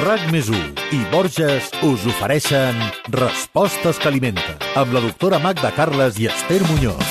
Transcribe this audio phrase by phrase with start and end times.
[0.00, 2.78] RAC més i Borges us ofereixen
[3.12, 7.10] Respostes que alimenten amb la doctora Magda Carles i Esther Muñoz.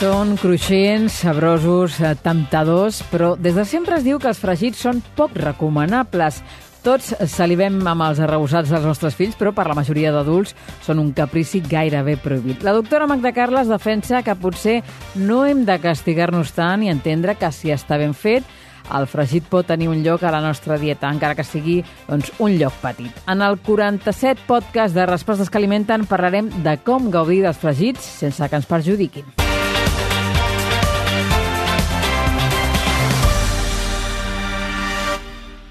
[0.00, 5.04] Són cruixents, sabrosos, eh, temptadors, però des de sempre es diu que els fregits són
[5.20, 6.40] poc recomanables.
[6.80, 10.54] Tots salivem amb els arrebossats dels nostres fills, però per la majoria d'adults
[10.86, 12.64] són un caprici gairebé prohibit.
[12.64, 14.78] La doctora Magda Carles defensa que potser
[15.20, 18.48] no hem de castigar-nos tant i entendre que si està ben fet,
[18.96, 22.56] el fregit pot tenir un lloc a la nostra dieta, encara que sigui doncs, un
[22.58, 23.20] lloc petit.
[23.28, 28.48] En el 47 podcast de Respostes que alimenten parlarem de com gaudir dels fregits sense
[28.48, 29.49] que ens perjudiquin.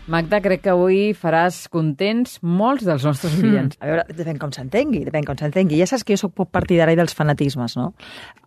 [0.09, 3.75] Magda, crec que avui faràs contents molts dels nostres oients.
[3.77, 5.77] A veure, depèn com s'entengui, depèn com s'entengui.
[5.77, 7.91] Ja saps que jo sóc poc partidari dels fanatismes, no?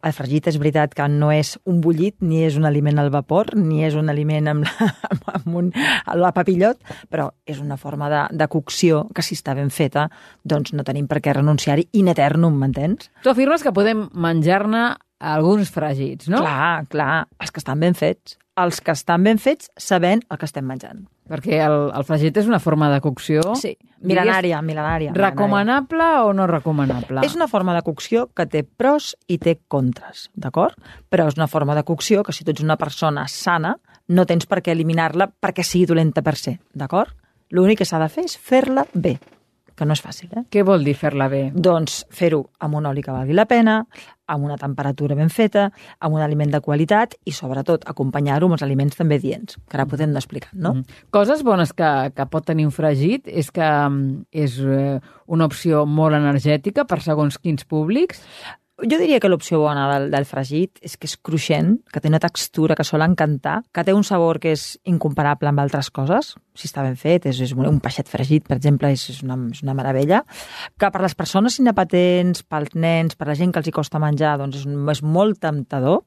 [0.02, 3.52] El fregit és veritat que no és un bullit, ni és un aliment al vapor,
[3.54, 4.88] ni és un aliment amb, la,
[5.38, 5.70] amb un,
[6.18, 6.82] la papillot,
[7.14, 10.08] però és una forma de, de cocció que si està ben feta,
[10.42, 13.12] doncs no tenim per què renunciar-hi in eternum, m'entens?
[13.22, 16.42] Tu afirmes que podem menjar-ne alguns fregits, no?
[16.42, 18.36] Clar, clar, els que estan ben fets.
[18.58, 21.06] Els que estan ben fets sabent el que estem menjant.
[21.30, 23.54] Perquè el, el fregit és una forma de cocció...
[23.56, 23.70] Sí,
[24.04, 25.14] mil·lenària, mil·lenària.
[25.16, 27.22] Recomanable o no recomanable?
[27.24, 30.76] És una forma de cocció que té pros i té contres, d'acord?
[31.08, 33.76] Però és una forma de cocció que si tu ets una persona sana,
[34.12, 37.14] no tens per què eliminar-la perquè sigui dolenta per ser, d'acord?
[37.52, 39.16] L'únic que s'ha de fer és fer-la bé
[39.76, 40.44] que no és fàcil, eh?
[40.52, 41.44] Què vol dir fer-la bé?
[41.54, 43.80] Doncs fer-ho amb un oli que valgui la pena,
[44.32, 45.68] amb una temperatura ben feta,
[46.00, 49.88] amb un aliment de qualitat i, sobretot, acompanyar-ho amb els aliments també dients, que ara
[49.90, 50.74] podem explicar, no?
[50.78, 51.02] Mm.
[51.14, 55.84] Coses bones que, que pot tenir un fregit és que mm, és eh, una opció
[55.86, 58.22] molt energètica per segons quins públics.
[58.82, 62.22] Jo diria que l'opció bona del, del fregit és que és cruixent, que té una
[62.22, 66.68] textura que sol encantar, que té un sabor que és incomparable amb altres coses, si
[66.68, 69.74] està ben fet, és, és un peixet fregit, per exemple, és, és, una, és una
[69.76, 70.22] meravella,
[70.78, 74.34] que per les persones inapatents, pels nens, per la gent que els hi costa menjar,
[74.40, 76.02] doncs és, és molt temptador,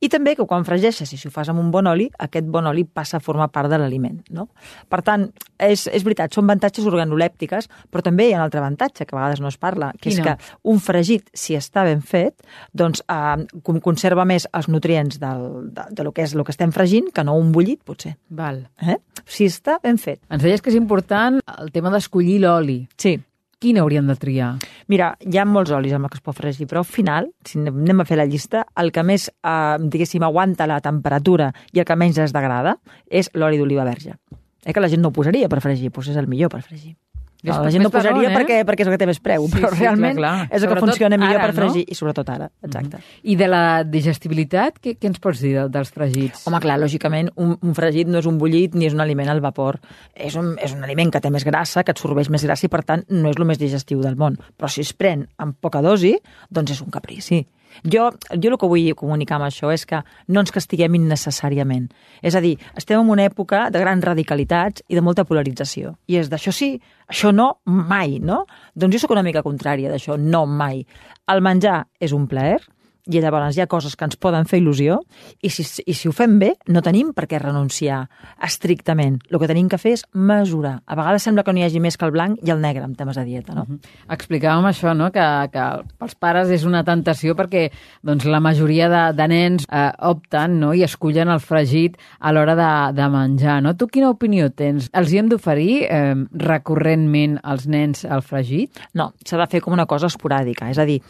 [0.00, 2.68] i també que quan fregeixes, i si ho fas amb un bon oli, aquest bon
[2.70, 4.18] oli passa a formar part de l'aliment.
[4.32, 4.48] No?
[4.88, 5.28] Per tant,
[5.60, 9.20] és, és veritat, són avantatges organolèptiques, però també hi ha un altre avantatge que a
[9.20, 10.22] vegades no es parla, que Quina?
[10.22, 12.40] és que un fregit, si està ben fet,
[12.72, 13.44] doncs eh,
[13.84, 17.24] conserva més els nutrients del, de, de lo que és el que estem fregint que
[17.26, 18.16] no un bullit, potser.
[18.32, 18.64] Val.
[18.80, 18.98] Eh?
[19.28, 20.20] Si està ben fet.
[20.30, 22.82] Ens deies que és important el tema d'escollir l'oli.
[22.96, 23.18] Sí.
[23.62, 24.48] Quin hauríem de triar?
[24.90, 27.60] Mira, hi ha molts olis amb el que es pot fregir, però al final, si
[27.60, 31.86] anem a fer la llista, el que més, eh, diguéssim, aguanta la temperatura i el
[31.86, 34.16] que menys es degrada és l'oli d'oliva verge.
[34.64, 36.96] Eh, que la gent no ho posaria per fregir, doncs és el millor per fregir.
[37.42, 38.34] No, la gent no posaria eh?
[38.36, 40.44] perquè, perquè és el que té més preu, sí, però sí, realment clar, clar.
[40.46, 41.90] és el que Sobretot funciona millor ara, per fregir, no?
[41.90, 43.00] i sobretot ara, exacte.
[43.00, 43.32] Mm -hmm.
[43.32, 46.46] I de la digestibilitat, què, què ens pots dir dels fregits?
[46.46, 49.40] Home, clar, lògicament, un, un fregit no és un bullit ni és un aliment al
[49.40, 49.80] vapor.
[50.14, 52.84] És un, és un aliment que té més grassa, que absorbeix més grassa i, per
[52.84, 54.38] tant, no és el més digestiu del món.
[54.56, 56.14] Però si es pren amb poca dosi,
[56.48, 57.46] doncs és un caprici.
[57.84, 61.88] Jo, jo el que vull comunicar amb això és que no ens castiguem innecessàriament.
[62.22, 65.96] És a dir, estem en una època de grans radicalitats i de molta polarització.
[66.06, 66.74] I és d'això sí,
[67.08, 68.44] això no, mai, no?
[68.74, 70.84] Doncs jo sóc una mica contrària d'això, no mai.
[71.32, 72.60] El menjar és un plaer,
[73.10, 75.00] i llavors hi ha coses que ens poden fer il·lusió
[75.42, 78.04] i si, i si ho fem bé no tenim per què renunciar
[78.42, 79.18] estrictament.
[79.30, 80.76] El que tenim que fer és mesurar.
[80.86, 82.94] A vegades sembla que no hi hagi més que el blanc i el negre en
[82.98, 83.66] temes de dieta, no?
[83.66, 83.78] Uh -huh.
[84.14, 85.64] Explicàvem això, no?, que, que
[85.98, 87.70] pels pares és una tentació perquè
[88.02, 90.72] doncs, la majoria de, de nens eh, opten no?
[90.74, 93.74] i escullen el fregit a l'hora de, de menjar, no?
[93.76, 94.88] Tu quina opinió tens?
[94.92, 98.70] Els hi hem d'oferir eh, recurrentment als nens el fregit?
[98.94, 101.00] No, s'ha de fer com una cosa esporàdica, és a dir,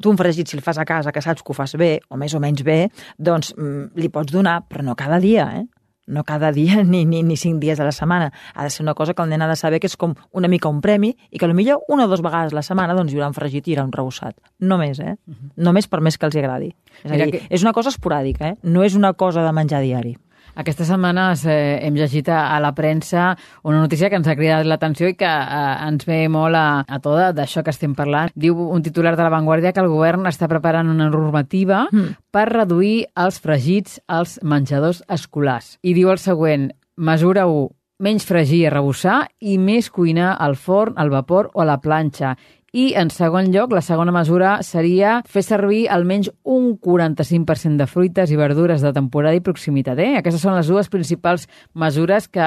[0.00, 2.16] tu un fregit, si el fas a casa, que saps que ho fas bé, o
[2.16, 2.88] més o menys bé,
[3.18, 5.66] doncs mm, li pots donar, però no cada dia, eh?
[6.06, 8.32] No cada dia ni, ni, ni cinc dies a la setmana.
[8.54, 10.48] Ha de ser una cosa que el nen ha de saber que és com una
[10.50, 13.20] mica un premi i que potser una o dues vegades a la setmana doncs, hi
[13.20, 14.34] haurà un fregit i hi haurà un rebossat.
[14.58, 15.14] Només, eh?
[15.26, 15.52] Uh -huh.
[15.56, 16.74] Només per més que els agradi.
[17.04, 17.46] És a dir, que...
[17.48, 18.56] és una cosa esporàdica, eh?
[18.62, 20.16] No és una cosa de menjar diari.
[20.54, 23.30] Aquestes setmanes eh, hem llegit a, a la premsa
[23.64, 27.00] una notícia que ens ha cridat l'atenció i que eh, ens ve molt a, a
[27.00, 28.32] tota d'això que estem parlant.
[28.36, 32.16] Diu un titular de La Vanguardia que el govern està preparant una normativa mm.
[32.34, 35.78] per reduir els fregits als menjadors escolars.
[35.82, 37.70] I diu el següent, mesura 1,
[38.02, 42.34] menys fregir i arrebossar i més cuinar al forn, al vapor o a la planxa
[42.72, 48.30] I, en segon lloc, la segona mesura seria fer servir almenys un 45% de fruites
[48.32, 49.98] i verdures de temporada i proximitat.
[50.00, 50.14] Eh?
[50.16, 51.44] Aquestes són les dues principals
[51.76, 52.46] mesures que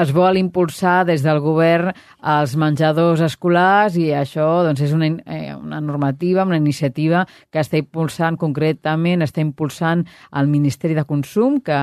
[0.00, 5.54] es vol impulsar des del govern als menjadors escolars i això doncs, és una, eh,
[5.54, 7.22] una normativa, una iniciativa
[7.52, 10.02] que està impulsant concretament, està impulsant
[10.34, 11.78] el Ministeri de Consum, que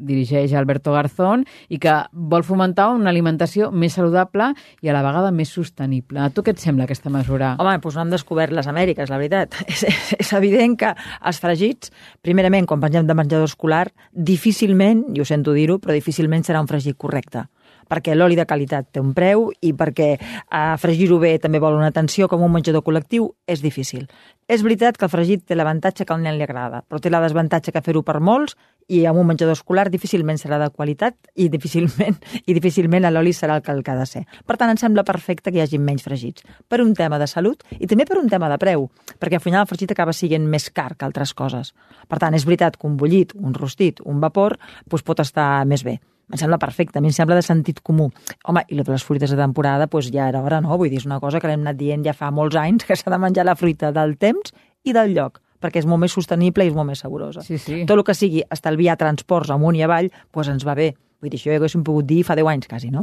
[0.00, 4.50] dirigeix Alberto Garzón i que vol fomentar una alimentació més saludable
[4.80, 6.20] i a la vegada més sostenible.
[6.20, 7.54] A tu què et sembla aquesta mesura?
[7.60, 9.56] Home, doncs no hem descobert les Amèriques, la veritat.
[9.70, 9.84] És,
[10.18, 10.94] és evident que
[11.26, 11.94] els fregits,
[12.24, 16.70] primerament, quan pengem de menjador escolar, difícilment, i ho sento dir-ho, però difícilment serà un
[16.70, 17.46] fregit correcte
[17.90, 21.90] perquè l'oli de qualitat té un preu i perquè eh, fregir-ho bé també vol una
[21.90, 24.06] atenció com un menjador col·lectiu és difícil.
[24.46, 27.22] És veritat que el fregit té l'avantatge que al nen li agrada, però té la
[27.24, 28.54] desavantatge que fer-ho per molts
[28.90, 33.58] i amb un menjador escolar difícilment serà de qualitat i difícilment i difícilment l'oli serà
[33.58, 34.24] el que el que ha de ser.
[34.46, 37.62] Per tant, em sembla perfecte que hi hagi menys fregits, per un tema de salut
[37.78, 38.88] i també per un tema de preu,
[39.22, 41.74] perquè al final el fregit acaba sent més car que altres coses.
[42.10, 44.58] Per tant, és veritat que un bullit, un rostit, un vapor,
[44.90, 46.00] doncs pot estar més bé.
[46.30, 48.08] Em sembla perfecte, a mi em sembla de sentit comú.
[48.46, 50.78] Home, i les fruites de temporada, doncs ja era hora, no?
[50.78, 53.10] Vull dir, és una cosa que l'hem anat dient ja fa molts anys, que s'ha
[53.10, 54.54] de menjar la fruita del temps
[54.86, 57.44] i del lloc perquè és molt més sostenible i és molt més saborosa.
[57.46, 57.84] Sí, sí.
[57.86, 60.92] Tot el que sigui estalviar transports amunt i avall, doncs ens va bé.
[61.20, 63.02] Vull dir, això ja ho haguéssim pogut dir fa 10 anys, quasi, no?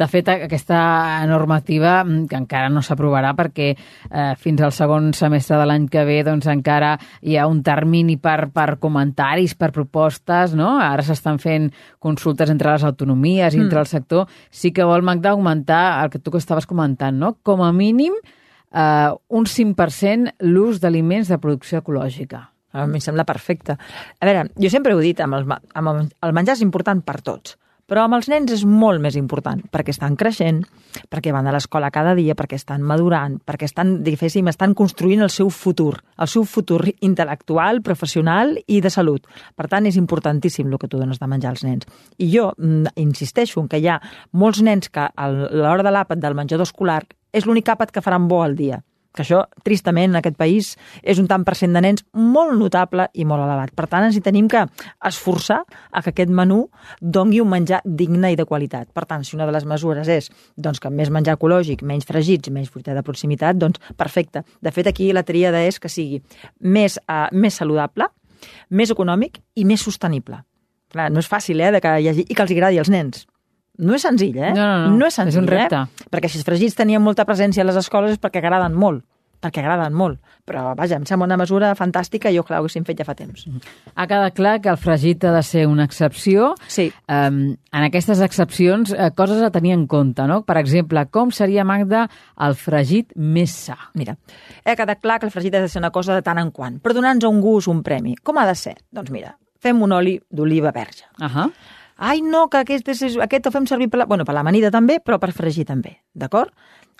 [0.00, 0.78] De fet, aquesta
[1.28, 6.04] normativa, mm, que encara no s'aprovarà perquè eh, fins al segon semestre de l'any que
[6.08, 10.78] ve doncs, encara hi ha un termini per, per comentaris, per propostes, no?
[10.80, 11.68] Ara s'estan fent
[12.00, 14.24] consultes entre les autonomies i entre el sector.
[14.48, 17.36] Sí que vol, Magda, augmentar el que tu que estaves comentant, no?
[17.44, 18.37] Com a mínim, eh,
[18.72, 22.48] un 5% l'ús d'aliments de producció ecològica.
[22.72, 23.78] A mi em sembla perfecte.
[24.20, 27.00] A veure, jo sempre ho he dit, amb el, amb el, el menjar és important
[27.00, 27.56] per tots,
[27.88, 30.60] però amb els nens és molt més important, perquè estan creixent,
[31.08, 35.32] perquè van a l'escola cada dia, perquè estan madurant, perquè estan, diguéssim, estan construint el
[35.32, 39.24] seu futur, el seu futur intel·lectual, professional i de salut.
[39.56, 41.88] Per tant, és importantíssim el que tu dones de menjar als nens.
[42.20, 44.02] I jo mm, insisteixo en que hi ha
[44.36, 47.06] molts nens que a l'hora de l'àpat del menjador escolar
[47.38, 48.82] és l'únic àpat que faran bo al dia
[49.18, 50.70] que això, tristament, en aquest país
[51.02, 53.72] és un tant per cent de nens molt notable i molt elevat.
[53.76, 54.62] Per tant, ens hi tenim que
[55.10, 56.60] esforçar a que aquest menú
[57.00, 58.92] dongui un menjar digne i de qualitat.
[58.94, 62.52] Per tant, si una de les mesures és doncs, que més menjar ecològic, menys fregits
[62.54, 64.44] menys fruita de proximitat, doncs perfecte.
[64.62, 66.22] De fet, aquí la tríada és que sigui
[66.60, 68.06] més, uh, més saludable,
[68.70, 70.44] més econòmic i més sostenible.
[70.92, 73.26] Clar, no és fàcil, eh, de que hi hagi, i que els agradi als nens.
[73.78, 74.54] No és senzill, eh?
[74.56, 74.96] No, no, no.
[74.98, 75.84] no és senzill, És un repte.
[75.84, 76.08] Eh?
[76.10, 79.04] Perquè si els fregits tenien molta presència a les escoles és perquè agraden molt
[79.42, 80.18] perquè agraden molt.
[80.48, 83.14] Però, vaja, em sembla una mesura fantàstica i jo, clar, ho haguéssim fet ja fa
[83.18, 83.44] temps.
[83.94, 86.52] Ha quedat clar que el fregit ha de ser una excepció.
[86.72, 86.88] Sí.
[87.06, 90.40] Um, en aquestes excepcions, eh, coses a tenir en compte, no?
[90.48, 92.06] Per exemple, com seria, Magda,
[92.46, 93.78] el fregit més sa?
[93.98, 94.16] Mira,
[94.64, 96.80] ha quedat clar que el fregit ha de ser una cosa de tant en quant,
[96.82, 98.16] però donant-nos un gust, un premi.
[98.22, 98.78] Com ha de ser?
[98.90, 101.06] Doncs mira, fem un oli d'oliva verge.
[101.20, 101.52] Uh -huh.
[101.98, 105.00] Ai, no, que aquest, és, aquest el fem servir per la, bueno, per l'amanida també,
[105.02, 106.54] però per fregir també, d'acord?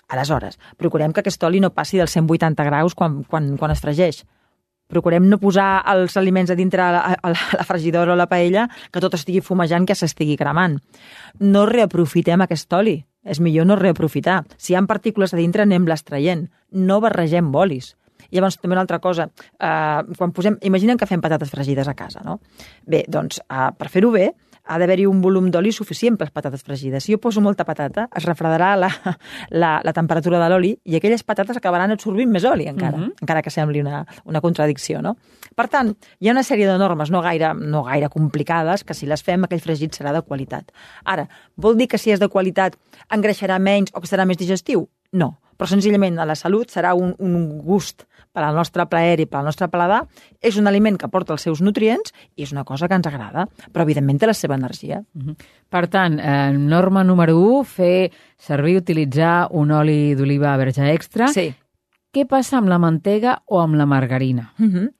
[0.09, 4.23] Aleshores, procurem que aquest oli no passi dels 180 graus quan, quan, quan es fregeix.
[4.89, 8.65] Procurem no posar els aliments a dintre a la, a la fregidora o la paella
[8.89, 10.79] que tot estigui fumejant, que s'estigui cremant.
[11.39, 12.97] No reaprofitem aquest oli.
[13.23, 14.41] És millor no reaprofitar.
[14.57, 16.47] Si hi ha partícules a dintre, anem-les traient.
[16.71, 17.93] No barregem bolis.
[18.31, 19.29] Llavors, també una altra cosa,
[19.59, 22.39] eh, quan posem, imaginem que fem patates fregides a casa, no?
[22.85, 24.31] Bé, doncs, eh, per fer-ho bé,
[24.69, 27.03] ha d'haver-hi un volum d'oli suficient per les patates fregides.
[27.03, 28.89] Si jo poso molta patata, es refredarà la,
[29.49, 33.13] la, la temperatura de l'oli i aquelles patates acabaran absorbint més oli encara, uh -huh.
[33.25, 35.17] encara que sembli una, una contradicció, no?
[35.55, 39.05] Per tant, hi ha una sèrie de normes no gaire, no gaire complicades que si
[39.05, 40.71] les fem aquell fregit serà de qualitat.
[41.03, 42.77] Ara, vol dir que si és de qualitat
[43.09, 44.87] engreixarà menys o que serà més digestiu?
[45.11, 49.27] No, però senzillament a la salut serà un, un gust per al nostre plaer i
[49.27, 50.05] per al nostre paladar,
[50.39, 53.43] és un aliment que porta els seus nutrients i és una cosa que ens agrada,
[53.73, 55.01] però evidentment té la seva energia.
[55.15, 55.35] Uh -huh.
[55.69, 61.27] Per tant, eh, norma número 1, fer servir, utilitzar un oli d'oliva verge extra.
[61.27, 61.53] Sí.
[62.13, 64.53] Què passa amb la mantega o amb la margarina?
[64.59, 64.93] Uh -huh.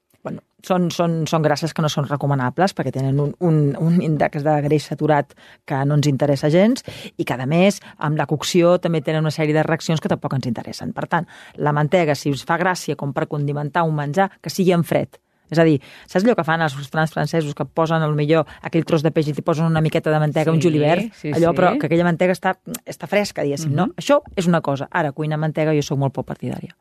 [0.66, 4.56] Són, són, són grasses que no són recomanables perquè tenen un, un, un índex de
[4.66, 5.32] greix saturat
[5.66, 6.84] que no ens interessa gens
[7.18, 10.36] i que, a més, amb la cocció també tenen una sèrie de reaccions que tampoc
[10.36, 10.94] ens interessen.
[10.94, 14.74] Per tant, la mantega, si us fa gràcia com per condimentar un menjar, que sigui
[14.76, 15.20] en fred.
[15.50, 18.84] És a dir, saps allò que fan els restaurants francesos que posen al millor aquell
[18.86, 21.08] tros de peix i t'hi posen una miqueta de mantega, Sí, un julivert?
[21.18, 21.58] sí, allò, sí.
[21.58, 22.54] però que aquella mantega està,
[22.86, 23.88] està fresca, diguéssim, no?
[23.98, 24.86] Això és una cosa.
[24.92, 26.76] Ara, cuinar mantega jo sóc molt poc partidària.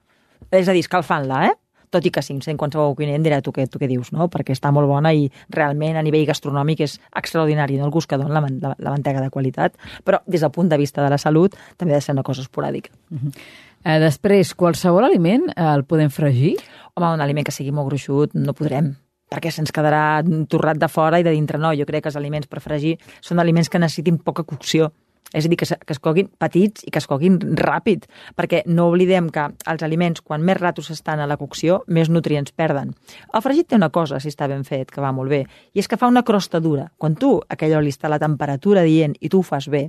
[0.52, 1.54] És a dir, escalfant-la, eh?
[1.90, 4.28] Tot i que sí, sent qualsevol cuiner em dirà tu què, tu què dius, no?
[4.33, 7.88] Perquè està molt bona i realment a nivell gastronòmic és extraordinari, no?
[7.88, 10.78] El gust que dona la, la, la mantega de qualitat, però des del punt de
[10.80, 12.92] vista de la salut també ha de ser una cosa esporàdica.
[13.85, 16.57] Eh, després, qualsevol aliment eh, el podem fregir?
[16.95, 18.97] Home, un aliment que sigui molt gruixut no podrem
[19.28, 21.75] perquè se'ns quedarà torrat de fora i de dintre no.
[21.76, 24.88] Jo crec que els aliments per fregir són aliments que necessitin poca cocció.
[25.35, 28.06] És a dir, que, que es coguin petits i que es coguin ràpid,
[28.37, 32.54] perquè no oblidem que els aliments, quan més ratos estan a la cocció, més nutrients
[32.56, 32.94] perden.
[33.35, 35.42] El fregit té una cosa, si està ben fet, que va molt bé,
[35.75, 36.88] i és que fa una crosta dura.
[36.97, 39.88] Quan tu, aquell oli està a la temperatura dient i tu ho fas bé,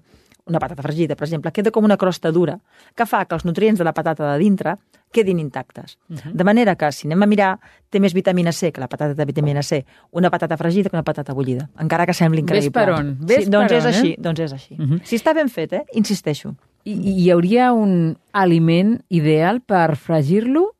[0.49, 2.57] una patata fregida, per exemple, queda com una crosta dura,
[2.95, 4.75] que fa que els nutrients de la patata de dintre
[5.11, 5.97] quedin intactes.
[6.07, 6.31] Uh -huh.
[6.33, 9.25] De manera que, si anem a mirar, té més vitamina C que la patata de
[9.25, 12.69] vitamina C, una patata fregida que una patata bullida, encara que sembli increïble.
[12.69, 14.15] Ves per on, ves sí, doncs per és on, així, eh?
[14.19, 14.75] doncs és així.
[14.75, 15.01] Uh -huh.
[15.03, 15.83] Si està ben fet, eh?
[15.93, 16.55] insisteixo.
[16.83, 20.75] I, I hi hauria un aliment ideal per fregir-lo?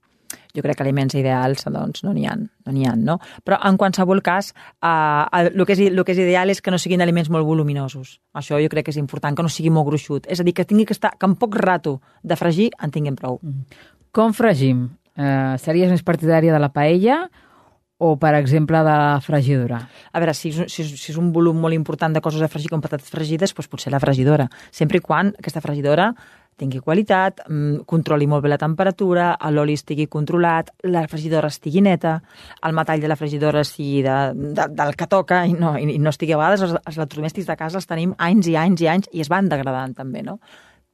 [0.55, 3.19] jo crec que aliments ideals doncs, no n'hi ha, no n'hi ha, no?
[3.45, 6.79] Però en qualsevol cas, eh, el, que és, el que és ideal és que no
[6.81, 8.17] siguin aliments molt voluminosos.
[8.33, 10.27] Això jo crec que és important, que no sigui molt gruixut.
[10.27, 13.17] És a dir, que tingui que estar, que en poc rato de fregir en tinguem
[13.19, 13.39] prou.
[13.41, 13.85] Mm.
[14.15, 14.87] Com fregim?
[15.19, 17.21] Eh, series més partidària de la paella
[17.99, 19.83] o, per exemple, de la fregidora?
[20.11, 22.81] A veure, si, si, si és un volum molt important de coses a fregir com
[22.81, 24.47] patates fregides, doncs potser la fregidora.
[24.71, 26.13] Sempre i quan aquesta fregidora
[26.59, 32.17] tingui qualitat, mm, controli molt bé la temperatura, l'oli estigui controlat, la fregidora estigui neta,
[32.65, 34.17] el metall de la fregidora sigui de,
[34.57, 36.33] de, del que toca i no, i no estigui...
[36.33, 39.23] A vegades els, els electrodomèstics de casa els tenim anys i anys i anys i
[39.23, 40.39] es van degradant també, no?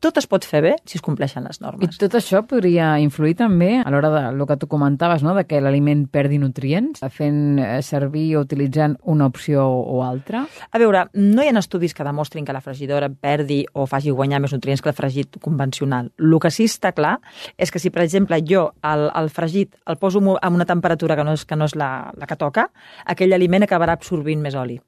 [0.03, 1.95] Tot es pot fer bé si es compleixen les normes.
[1.95, 5.33] I tot això podria influir també a l'hora de lo que tu comentaves, no?
[5.37, 10.45] de que l'aliment perdi nutrients, fent eh, servir o utilitzant una opció o altra?
[10.45, 14.41] A veure, no hi ha estudis que demostrin que la fregidora perdi o faci guanyar
[14.43, 16.11] més nutrients que el fregit convencional.
[16.19, 17.17] El que sí està clar
[17.57, 21.23] és que si, per exemple, jo el, el fregit el poso amb una temperatura que
[21.25, 22.69] no és, que no és la, la que toca,
[23.05, 24.79] aquell aliment acabarà absorbint més oli.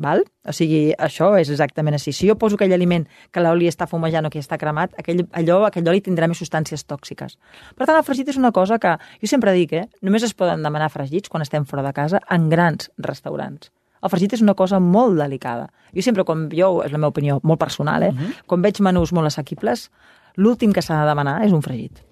[0.00, 0.22] Val?
[0.48, 2.14] O sigui, això és exactament així.
[2.16, 5.58] Si jo poso aquell aliment que l'oli està fumejant o que està cremat, aquell, allò,
[5.68, 7.36] aquell oli tindrà més substàncies tòxiques.
[7.76, 10.64] Per tant, el fregit és una cosa que, jo sempre dic, eh, només es poden
[10.64, 13.70] demanar fregits quan estem fora de casa en grans restaurants.
[14.02, 15.68] El fregit és una cosa molt delicada.
[15.94, 18.46] Jo sempre, quan jo, és la meva opinió molt personal, eh, uh -huh.
[18.46, 19.90] quan veig menús molt assequibles,
[20.36, 22.02] l'últim que s'ha de demanar és un fregit.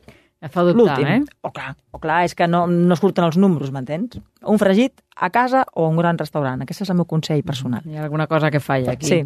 [0.49, 1.21] Fa dubtar, eh?
[1.43, 4.21] O clar, o clar, és que no, no surten els números, m'entens?
[4.49, 6.63] Un fregit a casa o a un gran restaurant.
[6.65, 7.85] Aquest és el meu consell personal.
[7.85, 9.11] Hi ha alguna cosa que falla aquí.
[9.11, 9.19] Sí.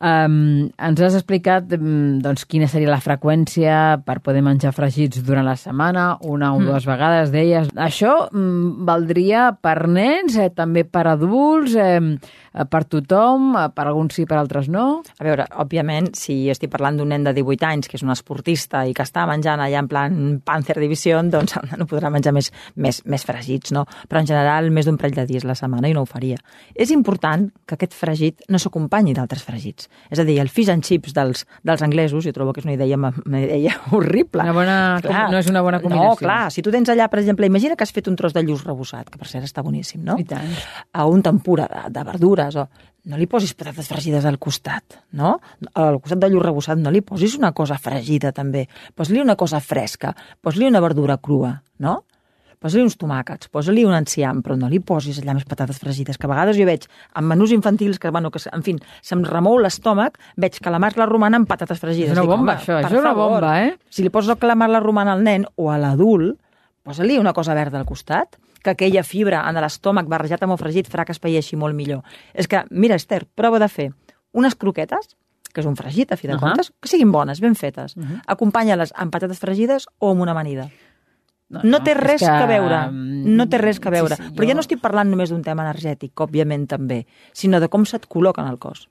[0.00, 5.56] Um, ens has explicat doncs, quina seria la freqüència per poder menjar fregits durant la
[5.60, 6.68] setmana, una o mm.
[6.68, 7.72] dues vegades, deies.
[7.76, 14.16] Això mm, valdria per nens, eh, també per adults, eh, per tothom, eh, per alguns
[14.16, 15.00] sí, per altres no?
[15.20, 18.84] A veure, òbviament, si estic parlant d'un nen de 18 anys que és un esportista
[18.88, 23.00] i que està menjant allà en plan Panzer Division, doncs no podrà menjar més, més,
[23.04, 23.86] més fregits, no?
[24.08, 26.38] Però en general més d'un parell de dies a la setmana i no ho faria.
[26.74, 29.88] És important que aquest fregit no s'acompanyi d'altres fregits.
[30.10, 32.76] És a dir, el fish and chips dels, dels anglesos, jo trobo que és una
[32.76, 34.44] idea, una idea horrible.
[34.44, 36.12] Una bona, clar, no és una bona combinació.
[36.12, 38.44] No, clar, si tu tens allà, per exemple, imagina que has fet un tros de
[38.44, 40.18] lluç rebossat, que per cert està boníssim, no?
[40.20, 40.54] I tant.
[40.92, 42.68] A un tempura de, de verdures, o
[43.08, 45.38] no li posis patates fregides al costat, no?
[45.78, 48.66] Al costat de lluç rebossat no li posis una cosa fregida, també.
[48.94, 52.00] Posa-li una cosa fresca, posa-li una verdura crua, no?
[52.60, 56.28] Posa-li uns tomàquets, posa-li un enciam, però no li posis allà més patates fregides, que
[56.28, 56.84] a vegades jo veig
[57.16, 58.76] en menús infantils que, bueno, que en fi,
[59.06, 62.12] se'm remou l'estómac, veig calamars la romana amb patates fregides.
[62.12, 63.72] És una bomba, Dic, això, és una favor, bomba, eh?
[63.88, 66.36] Si li poses el calamar la romana al nen o a l'adult,
[66.84, 70.90] posa-li una cosa verda al costat, que aquella fibra en l'estómac barrejat amb el fregit
[70.92, 72.04] farà que es paeixi molt millor.
[72.34, 73.88] És que, mira, Esther, prova de fer
[74.36, 75.14] unes croquetes,
[75.50, 76.52] que és un fregit, a fi de uh -huh.
[76.52, 77.96] comptes, que siguin bones, ben fetes.
[77.96, 78.20] Uh -huh.
[78.26, 80.68] Acompanya-les amb patates fregides o amb una amanida.
[81.50, 82.30] No, no té res que...
[82.30, 84.14] que veure, no té res que veure.
[84.16, 84.52] Sí, sí, Però jo...
[84.52, 87.02] ja no estic parlant només d'un tema energètic, òbviament també,
[87.34, 88.86] sinó de com se't col·loca en el cos.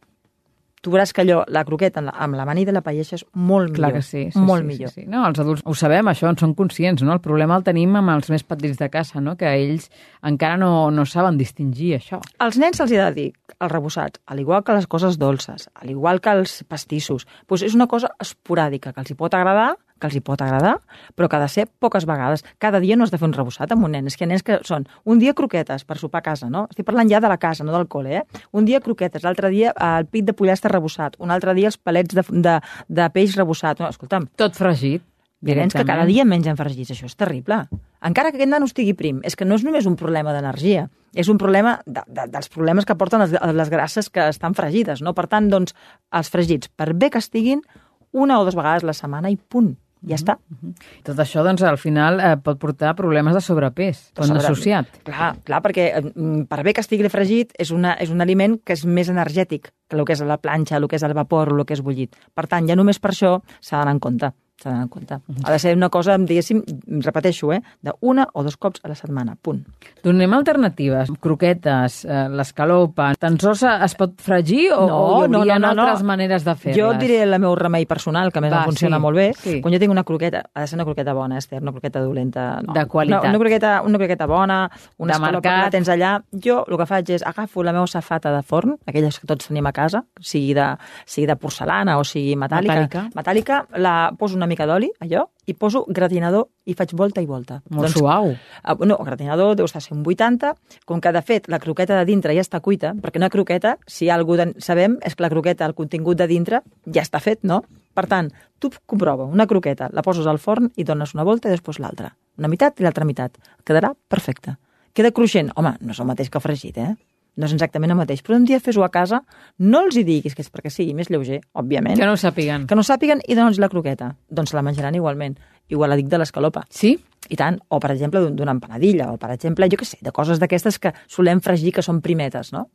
[0.79, 3.89] Tu veuràs que allò, la croqueta amb la mani de la paella és molt Clar
[3.89, 3.99] millor.
[3.99, 4.91] que sí, sí molt sí, millor.
[4.93, 5.09] Sí, sí.
[5.11, 7.11] No, els adults ho sabem, això, en són conscients, no?
[7.11, 9.35] El problema el tenim amb els més petits de casa, no?
[9.35, 9.89] Que ells
[10.23, 12.21] encara no, no saben distingir això.
[12.39, 13.27] Als nens se'ls ha de dir,
[13.59, 17.75] els rebossats, al igual que les coses dolces, al igual que els pastissos, doncs és
[17.75, 20.77] una cosa esporàdica, que els hi pot agradar, que els hi pot agradar,
[21.15, 22.45] però que ha de ser poques vegades.
[22.57, 24.07] Cada dia no has de fer un rebossat amb un nen.
[24.07, 26.65] És que nens que són un dia croquetes per sopar a casa, no?
[26.71, 28.41] Estic parlant ja de la casa, no del col·le, eh?
[28.55, 32.15] Un dia croquetes, l'altre dia el pit de pollastre rebossat, un altre dia els palets
[32.15, 33.83] de, de, de peix rebossat.
[33.83, 34.31] No, escolta'm.
[34.39, 35.05] Tot fregit.
[35.39, 37.61] Hi nens que cada dia mengen fregits, això és terrible.
[38.03, 40.89] Encara que aquest nen no estigui prim, és que no és només un problema d'energia,
[41.15, 44.99] és un problema de, de, dels problemes que porten les, les grasses que estan fregides,
[45.05, 45.13] no?
[45.15, 45.75] Per tant, doncs,
[46.11, 47.63] els fregits, per bé que estiguin,
[48.11, 49.77] una o dues vegades la setmana i punt.
[50.07, 50.37] Ja està.
[50.49, 50.73] Uh -huh.
[51.03, 54.43] Tot això, doncs, al final eh, pot portar problemes de sobrepès, tot sobre...
[54.43, 54.85] associat.
[55.03, 58.73] Clar, clar, perquè eh, per bé que estigui fregit, és, una, és un aliment que
[58.73, 61.57] és més energètic que el que és la planxa, el que és el vapor o
[61.57, 62.15] el que és bullit.
[62.33, 64.31] Per tant, ja només per això s'ha d'anar en compte.
[64.61, 65.17] S'ha d'anar en compte.
[65.43, 66.61] Ha de ser una cosa, diguéssim,
[67.01, 69.63] repeteixo, eh, d'una o dos cops a la setmana, punt.
[70.03, 75.39] Donem alternatives, croquetes, eh, l'escalopa, tan sols es pot fregir o, No, o hi no,
[75.39, 75.83] hauria no, no, no.
[75.87, 76.77] altres maneres de fer-les?
[76.79, 79.27] Jo diré el meu remei personal, que a més Va, em funciona sí, molt bé.
[79.37, 79.61] sí.
[79.61, 82.61] Quan jo tinc una croqueta, ha de ser una croqueta bona, Esther, una croqueta dolenta.
[82.65, 82.73] No.
[82.73, 83.21] De qualitat.
[83.23, 84.59] Una, una, croqueta, una croqueta bona,
[84.97, 85.63] una De escalopa que mercat.
[85.65, 86.11] la tens allà.
[86.43, 89.65] Jo el que faig és agafo la meva safata de forn, aquelles que tots tenim
[89.67, 90.67] a casa, sigui de,
[91.05, 92.87] sigui de porcelana o sigui metàl·lica.
[92.89, 93.05] Metàl·lica.
[93.15, 97.59] metàl·lica la poso una mica d'oli, allò, i poso gratinador i faig volta i volta.
[97.73, 98.33] Molt suau.
[98.61, 100.53] Ah, no, el gratinador deu estar a 180,
[100.89, 104.05] com que de fet la croqueta de dintre ja està cuita, perquè una croqueta, si
[104.05, 107.21] hi ha algú de, sabem, és que la croqueta, el contingut de dintre, ja està
[107.23, 107.63] fet, no?
[107.95, 108.29] Per tant,
[108.59, 112.13] tu comprova una croqueta, la poses al forn i dones una volta i després l'altra.
[112.39, 113.37] Una meitat i l'altra meitat.
[113.67, 114.55] Quedarà perfecte.
[114.95, 115.51] Queda cruixent.
[115.55, 116.93] Home, no és el mateix que fregit, eh?
[117.39, 118.19] No és exactament el mateix.
[118.25, 119.21] Però un dia fes-ho a casa,
[119.63, 121.95] no els hi diguis que és perquè sigui més lleuger, òbviament.
[121.97, 122.65] Que no ho sàpiguen.
[122.67, 124.15] que no sàpiguen i dona'ls la croqueta.
[124.29, 125.37] Doncs se la menjaran igualment.
[125.69, 126.65] Igual la dic de l'escalopa.
[126.69, 126.97] Sí?
[127.29, 130.11] I tant, o per exemple d'un- d'una empanadilla, o per exemple, jo què sé, de
[130.11, 132.69] coses d'aquestes que solem fregir que són primetes, no?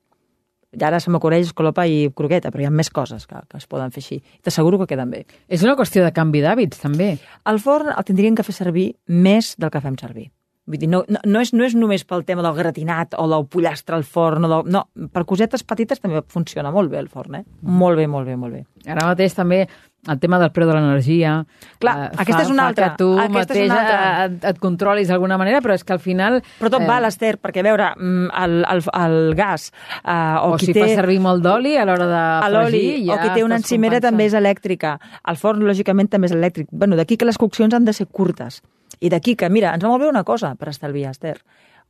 [0.74, 3.66] I ara se m'acudeix escalopa i croqueta, però hi ha més coses que, que es
[3.70, 4.22] poden fer així.
[4.42, 5.26] T'asseguro que queden bé.
[5.48, 7.18] És una qüestió de canvi d'hàbits, també.
[7.46, 10.30] El forn el tindrien que fer servir més del que fem servir.
[10.66, 13.44] Vull dir, no, no, no, és, no és només pel tema del gratinat o del
[13.52, 17.34] pollastre al forn, o del, no, per cosetes petites també funciona molt bé el forn,
[17.42, 17.44] eh?
[17.60, 18.62] Molt bé, molt bé, molt bé.
[18.88, 19.66] Ara mateix també
[20.08, 21.34] el tema del preu de l'energia.
[21.80, 22.88] Clar, eh, aquesta és una fa altra.
[22.90, 23.98] que tu Aquesta és mateix una altra.
[24.00, 26.40] eh, et, et controlis d'alguna manera, però és que al final...
[26.60, 26.88] Però tot eh...
[26.88, 29.70] val, Esther, perquè a veure, mm, el, el, el gas...
[30.02, 30.12] Eh,
[30.44, 30.80] o, O, qui si té...
[30.84, 33.56] fa servir molt d'oli a l'hora de a l'oli, fregir, ja o qui té una
[33.60, 34.12] encimera compensant.
[34.12, 34.96] també és elèctrica.
[35.28, 36.68] El forn, lògicament, també és elèctric.
[36.72, 38.62] Bueno, d'aquí que les coccions han de ser curtes.
[39.04, 41.36] I d'aquí que, mira, ens va molt bé una cosa per estalviar, Esther.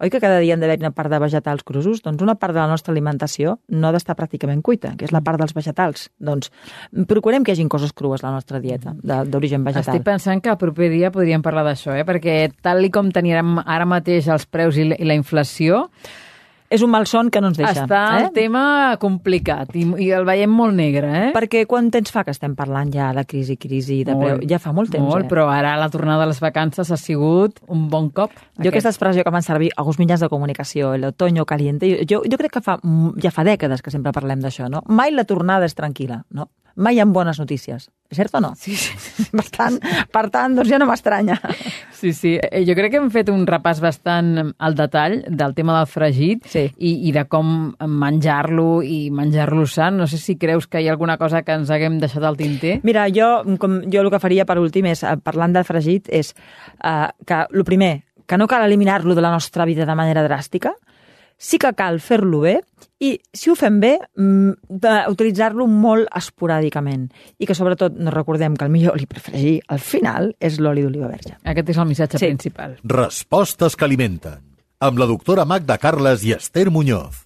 [0.03, 2.01] Oi que cada dia han d'haver una part de vegetals crusos?
[2.03, 5.21] Doncs una part de la nostra alimentació no ha d'estar pràcticament cuita, que és la
[5.23, 6.09] part dels vegetals.
[6.19, 6.51] Doncs
[7.07, 9.95] procurem que hi hagin coses crues a la nostra dieta, de- d'origen vegetal.
[9.95, 12.03] Estic pensant que el proper dia podríem parlar d'això, eh?
[12.05, 15.85] perquè tal i com teníem ara mateix els preus i la inflació,
[16.73, 17.85] És un malson que no ens deixa.
[17.85, 18.23] està eh?
[18.25, 21.11] el tema complicat i, i el veiem molt negre.
[21.21, 21.29] Eh?
[21.37, 24.41] Perquè quant temps fa que estem parlant ja de crisi, crisi, de preu?
[24.49, 25.31] Ja fa molt temps, Molt, eh?
[25.31, 28.35] però ara la tornada de les vacances ha sigut un bon cop.
[28.59, 32.41] Jo aquesta expressió que fan servir alguns mitjans de comunicació, el otoño caliente, jo, jo
[32.41, 32.79] crec que fa,
[33.23, 34.83] ja fa dècades que sempre parlem d'això, no?
[34.89, 36.49] Mai la tornada és tranquil·la, no?
[36.77, 37.89] Mai ha bones notícies.
[38.11, 38.53] És cert o no?
[38.59, 38.93] Sí, sí.
[39.35, 39.77] Per tant,
[40.13, 41.37] per tant doncs ja no m'estranya.
[41.95, 42.35] Sí, sí.
[42.37, 46.45] Eh, Jo crec que hem fet un repàs bastant al detall del tema del fregit
[46.51, 46.67] Sí.
[46.79, 49.97] i, i de com menjar-lo i menjar-lo sant.
[49.99, 52.81] No sé si creus que hi ha alguna cosa que ens haguem deixat al tinter.
[52.85, 56.35] Mira, jo, com, jo el que faria per últim és, eh, parlant de fregit, és
[56.85, 57.95] eh, que, el primer,
[58.27, 60.75] que no cal eliminar-lo de la nostra vida de manera dràstica,
[61.39, 62.61] sí que cal fer-lo bé
[63.01, 64.79] i, si ho fem bé, mm,
[65.11, 67.11] utilitzar-lo molt esporàdicament.
[67.39, 70.83] I que, sobretot, no recordem que el millor oli per fregir, al final, és l'oli
[70.83, 71.37] d'oliva verge.
[71.45, 72.27] Aquest és el missatge Sí.
[72.27, 72.79] principal.
[72.85, 74.41] Respostes que alimenten.
[74.81, 77.24] Amb la doctora Magda Carles i Esther Muñoz.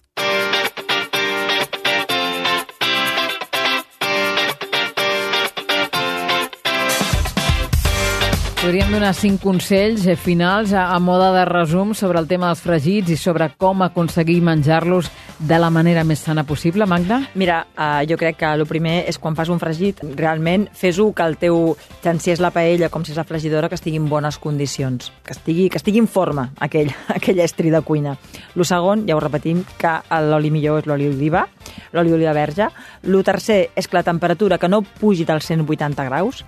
[8.59, 12.59] Podríem donar cinc consells eh, finals a, a moda de resum sobre el tema dels
[12.59, 15.07] fregits i sobre com aconseguir menjar-los
[15.39, 17.21] de la manera més sana possible, Magda?
[17.39, 21.23] Mira, uh, jo crec que el primer és quan fas un fregit, realment fes-ho que
[21.23, 21.71] el teu,
[22.03, 25.13] tant si és la paella com si és la fregidora, que estigui en bones condicions,
[25.23, 28.17] que estigui, que estigui en forma aquell, aquell estri de cuina.
[28.59, 31.47] Lo segon, ja ho repetim, que l'oli millor és l'oli d'oliva,
[31.95, 32.67] l'oli d'oliva verge.
[33.07, 36.43] Lo tercer és que la temperatura que no pugi dels 180 graus.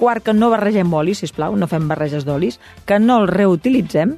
[0.00, 2.56] Quart, que no barregem olis, sisplau, no fem barreges d'olis,
[2.88, 4.16] que no el reutilitzem,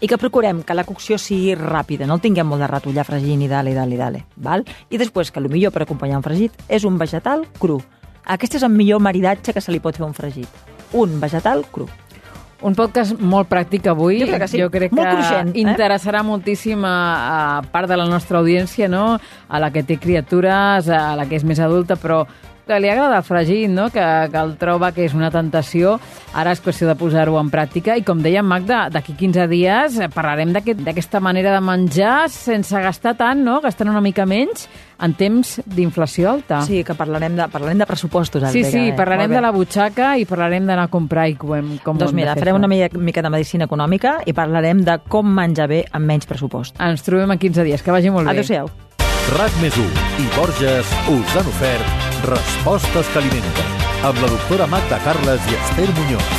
[0.00, 3.02] i que procurem que la cocció sigui ràpida, no el tinguem molt de rato allà
[3.06, 4.24] fregint i dale, dale, dale.
[4.36, 4.62] Val?
[4.90, 7.80] I després que el millor per acompanyar un fregit és un vegetal cru.
[8.28, 10.68] Aquest és el millor maridatge que se li pot fer a un fregit.
[10.94, 11.88] Un vegetal cru.
[12.58, 14.18] Un podcast molt pràctic avui.
[14.18, 14.58] Jo crec que sí.
[14.58, 15.62] Jo crec Molt que cruixent, eh?
[15.62, 16.96] interessarà moltíssim a,
[17.58, 19.18] a part de la nostra audiència, no?
[19.48, 22.24] A la que té criatures, a la que és més adulta, però
[22.68, 23.88] que li agrada el fregit, no?
[23.90, 25.96] que, que el troba que és una tentació.
[26.36, 30.52] Ara és qüestió de posar-ho en pràctica i, com deia Magda, d'aquí 15 dies parlarem
[30.54, 33.60] d'aquest- d'aquesta manera de menjar sense gastar tant, no?
[33.64, 34.68] gastant una mica menys
[35.00, 36.60] en temps d'inflació alta.
[36.66, 38.42] Sí, que parlarem de, parlarem de pressupostos.
[38.52, 38.96] sí, sí, Vega, eh?
[38.98, 42.56] parlarem de la butxaca i parlarem d'anar a comprar i com, com Doncs mira, farem
[42.58, 46.76] una mica, mica de medicina econòmica i parlarem de com menjar bé amb menys pressupost.
[46.82, 47.82] Ens trobem en 15 dies.
[47.82, 48.34] Que vagi molt bé.
[48.36, 48.87] Adéu-siau.
[49.36, 49.74] RAC més
[50.22, 55.90] i Borges us han ofert Respostes que alimenten amb la doctora Magda Carles i Esther
[56.00, 56.38] Muñoz.